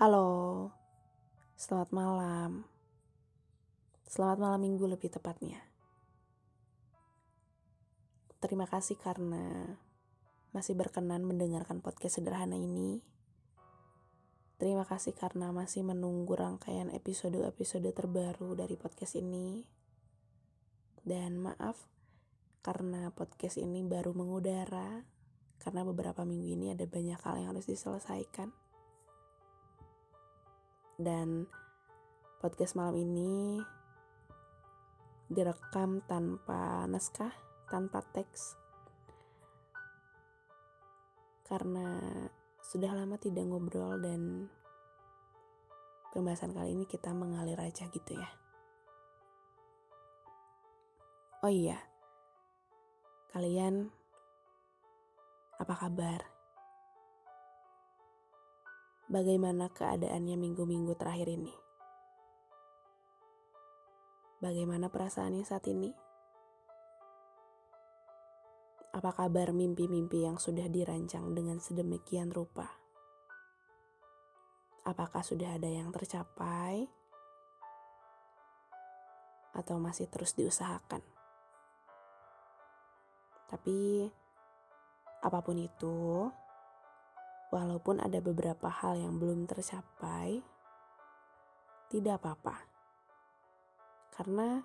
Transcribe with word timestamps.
Halo, 0.00 0.72
selamat 1.60 1.92
malam. 1.92 2.64
Selamat 4.08 4.40
malam 4.40 4.64
minggu 4.64 4.88
lebih 4.88 5.12
tepatnya. 5.12 5.60
Terima 8.40 8.64
kasih 8.64 8.96
karena 8.96 9.76
masih 10.56 10.72
berkenan 10.72 11.20
mendengarkan 11.20 11.84
podcast 11.84 12.16
sederhana 12.16 12.56
ini. 12.56 13.04
Terima 14.56 14.88
kasih 14.88 15.12
karena 15.12 15.52
masih 15.52 15.84
menunggu 15.84 16.32
rangkaian 16.32 16.88
episode-episode 16.88 17.92
terbaru 17.92 18.56
dari 18.56 18.80
podcast 18.80 19.20
ini. 19.20 19.68
Dan 21.04 21.36
maaf 21.36 21.76
karena 22.64 23.12
podcast 23.12 23.60
ini 23.60 23.84
baru 23.84 24.16
mengudara 24.16 25.04
karena 25.60 25.84
beberapa 25.84 26.24
minggu 26.24 26.56
ini 26.56 26.72
ada 26.72 26.88
banyak 26.88 27.20
hal 27.20 27.36
yang 27.36 27.52
harus 27.52 27.68
diselesaikan. 27.68 28.69
Dan 31.00 31.48
podcast 32.44 32.76
malam 32.76 33.00
ini 33.00 33.56
direkam 35.32 36.04
tanpa 36.04 36.84
naskah, 36.84 37.32
tanpa 37.72 38.04
teks. 38.12 38.60
Karena 41.48 41.96
sudah 42.60 42.92
lama 42.92 43.16
tidak 43.16 43.48
ngobrol 43.48 43.96
dan 44.04 44.52
pembahasan 46.12 46.52
kali 46.52 46.76
ini 46.76 46.84
kita 46.84 47.16
mengalir 47.16 47.56
aja 47.56 47.88
gitu 47.88 48.12
ya. 48.12 48.30
Oh 51.40 51.48
iya, 51.48 51.80
kalian 53.32 53.88
apa 55.56 55.74
kabar? 55.74 56.29
Bagaimana 59.10 59.66
keadaannya 59.74 60.38
minggu-minggu 60.38 60.94
terakhir 60.94 61.34
ini. 61.34 61.50
Bagaimana 64.38 64.86
perasaannya 64.86 65.42
saat 65.42 65.66
ini? 65.66 65.90
Apa 68.94 69.10
kabar 69.12 69.50
mimpi-mimpi 69.50 70.24
yang 70.24 70.38
sudah 70.38 70.70
dirancang 70.70 71.34
dengan 71.34 71.58
sedemikian 71.58 72.30
rupa? 72.30 72.70
Apakah 74.86 75.26
sudah 75.26 75.58
ada 75.58 75.66
yang 75.66 75.90
tercapai? 75.90 76.86
Atau 79.52 79.76
masih 79.82 80.06
terus 80.06 80.32
diusahakan? 80.38 81.02
Tapi, 83.50 84.06
apa 85.20 85.38
pun 85.42 85.58
itu, 85.58 86.30
Walaupun 87.50 87.98
ada 87.98 88.22
beberapa 88.22 88.70
hal 88.70 88.94
yang 89.02 89.18
belum 89.18 89.50
tercapai, 89.50 90.38
tidak 91.90 92.22
apa-apa. 92.22 92.56
Karena 94.14 94.62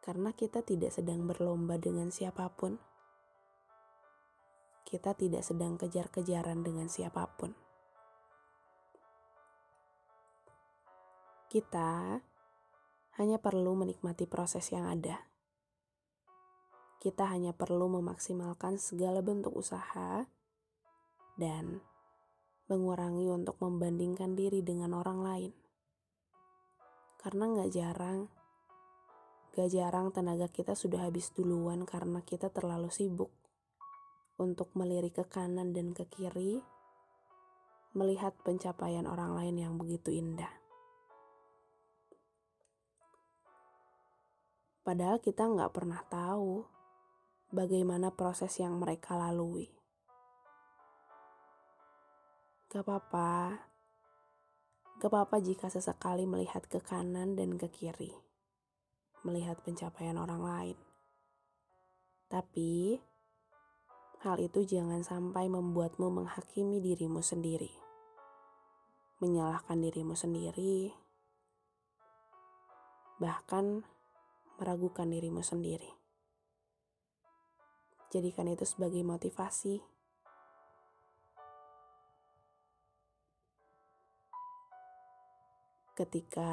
karena 0.00 0.32
kita 0.32 0.64
tidak 0.64 0.92
sedang 0.92 1.24
berlomba 1.28 1.76
dengan 1.76 2.12
siapa 2.12 2.48
pun. 2.52 2.76
Kita 4.84 5.16
tidak 5.16 5.44
sedang 5.44 5.80
kejar-kejaran 5.80 6.60
dengan 6.60 6.88
siapa 6.88 7.24
pun. 7.36 7.52
Kita 11.48 12.20
hanya 13.20 13.38
perlu 13.40 13.76
menikmati 13.76 14.24
proses 14.24 14.68
yang 14.72 14.88
ada. 14.88 15.28
Kita 17.00 17.28
hanya 17.28 17.56
perlu 17.56 17.88
memaksimalkan 17.88 18.76
segala 18.76 19.24
bentuk 19.24 19.56
usaha 19.56 20.28
dan 21.40 21.80
mengurangi 22.68 23.32
untuk 23.32 23.56
membandingkan 23.64 24.36
diri 24.36 24.60
dengan 24.60 24.92
orang 24.92 25.24
lain. 25.24 25.52
Karena 27.16 27.48
nggak 27.48 27.70
jarang, 27.72 28.28
gak 29.56 29.68
jarang 29.72 30.12
tenaga 30.14 30.46
kita 30.52 30.76
sudah 30.76 31.08
habis 31.08 31.32
duluan 31.32 31.88
karena 31.88 32.20
kita 32.20 32.52
terlalu 32.52 32.92
sibuk 32.92 33.32
untuk 34.36 34.72
melirik 34.76 35.16
ke 35.20 35.24
kanan 35.24 35.72
dan 35.72 35.96
ke 35.96 36.04
kiri, 36.08 36.60
melihat 37.92 38.36
pencapaian 38.44 39.04
orang 39.04 39.36
lain 39.36 39.56
yang 39.56 39.74
begitu 39.76 40.14
indah. 40.14 40.60
Padahal 44.80 45.20
kita 45.20 45.44
nggak 45.44 45.70
pernah 45.76 46.00
tahu 46.08 46.64
bagaimana 47.52 48.14
proses 48.14 48.56
yang 48.62 48.78
mereka 48.80 49.18
lalui. 49.18 49.79
Gak 52.70 52.86
apa-apa. 52.86 53.58
Gak 55.02 55.10
apa-apa 55.10 55.42
jika 55.42 55.66
sesekali 55.66 56.22
melihat 56.22 56.62
ke 56.70 56.78
kanan 56.78 57.34
dan 57.34 57.58
ke 57.58 57.66
kiri. 57.66 58.14
Melihat 59.26 59.58
pencapaian 59.66 60.14
orang 60.14 60.38
lain. 60.38 60.78
Tapi, 62.30 63.02
hal 64.22 64.38
itu 64.38 64.62
jangan 64.62 65.02
sampai 65.02 65.50
membuatmu 65.50 66.22
menghakimi 66.22 66.78
dirimu 66.78 67.18
sendiri. 67.18 67.74
Menyalahkan 69.18 69.82
dirimu 69.82 70.14
sendiri. 70.14 70.94
Bahkan, 73.18 73.82
meragukan 74.62 75.10
dirimu 75.10 75.42
sendiri. 75.42 75.90
Jadikan 78.14 78.46
itu 78.46 78.62
sebagai 78.62 79.02
motivasi 79.02 79.89
ketika 86.00 86.52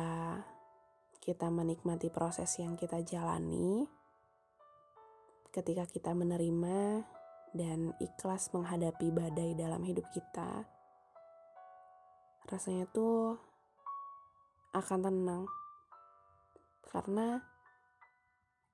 kita 1.24 1.48
menikmati 1.48 2.12
proses 2.12 2.52
yang 2.60 2.76
kita 2.76 3.00
jalani, 3.08 3.88
ketika 5.56 5.88
kita 5.88 6.12
menerima 6.12 7.08
dan 7.56 7.96
ikhlas 8.04 8.52
menghadapi 8.52 9.08
badai 9.08 9.56
dalam 9.56 9.88
hidup 9.88 10.04
kita, 10.12 10.68
rasanya 12.52 12.92
tuh 12.92 13.40
akan 14.76 15.00
tenang. 15.08 15.44
Karena 16.84 17.40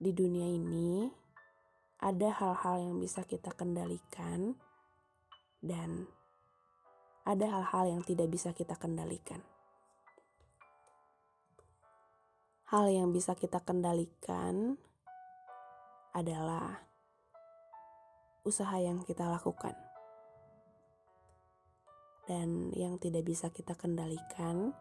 di 0.02 0.10
dunia 0.10 0.50
ini 0.50 1.06
ada 2.02 2.34
hal-hal 2.34 2.82
yang 2.82 2.98
bisa 2.98 3.22
kita 3.22 3.54
kendalikan 3.54 4.58
dan 5.62 6.10
ada 7.30 7.46
hal-hal 7.46 7.94
yang 7.94 8.02
tidak 8.02 8.34
bisa 8.34 8.58
kita 8.58 8.74
kendalikan. 8.74 9.53
Hal 12.74 12.90
yang 12.90 13.14
bisa 13.14 13.38
kita 13.38 13.62
kendalikan 13.62 14.82
adalah 16.10 16.82
usaha 18.42 18.74
yang 18.82 19.06
kita 19.06 19.30
lakukan. 19.30 19.78
Dan 22.26 22.74
yang 22.74 22.98
tidak 22.98 23.30
bisa 23.30 23.54
kita 23.54 23.78
kendalikan 23.78 24.74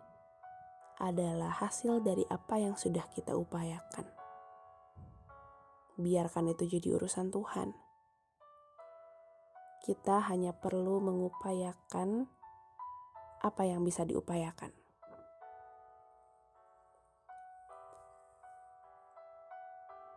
adalah 1.04 1.52
hasil 1.52 2.00
dari 2.00 2.24
apa 2.32 2.64
yang 2.64 2.80
sudah 2.80 3.04
kita 3.12 3.36
upayakan. 3.36 4.08
Biarkan 6.00 6.48
itu 6.48 6.64
jadi 6.64 6.96
urusan 6.96 7.28
Tuhan. 7.28 7.76
kita 9.82 10.30
hanya 10.30 10.54
perlu 10.54 11.02
mengupayakan 11.02 12.30
apa 13.42 13.62
yang 13.66 13.82
bisa 13.82 14.06
diupayakan. 14.06 14.81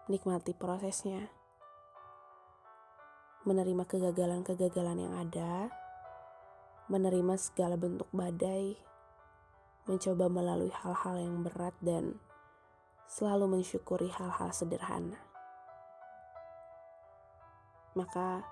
Nikmati 0.06 0.54
prosesnya, 0.54 1.34
menerima 3.50 3.90
kegagalan-kegagalan 3.90 5.02
yang 5.02 5.14
ada, 5.18 5.74
menerima 6.94 7.34
segala 7.42 7.74
bentuk 7.74 8.06
badai, 8.14 8.78
mencoba 9.90 10.30
melalui 10.30 10.70
hal-hal 10.70 11.18
yang 11.18 11.42
berat, 11.42 11.74
dan 11.82 12.22
selalu 13.10 13.58
mensyukuri 13.58 14.14
hal-hal 14.14 14.54
sederhana. 14.54 15.18
Maka, 17.98 18.46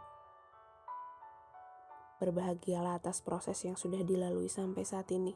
Berbahagialah 2.23 3.03
atas 3.03 3.19
proses 3.19 3.59
yang 3.67 3.75
sudah 3.75 3.99
dilalui 3.99 4.47
sampai 4.47 4.88
saat 4.88 5.11
ini. 5.11 5.35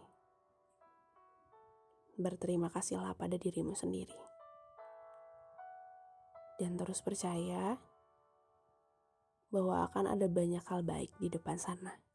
Berterima 2.15 2.71
kasihlah 2.71 3.11
pada 3.11 3.35
dirimu 3.35 3.75
sendiri. 3.75 4.36
Dan 6.57 6.73
terus 6.77 7.05
percaya 7.05 7.77
bahwa 9.53 9.87
akan 9.87 10.11
ada 10.11 10.27
banyak 10.27 10.65
hal 10.67 10.81
baik 10.83 11.13
di 11.21 11.29
depan 11.29 11.55
sana. 11.61 12.06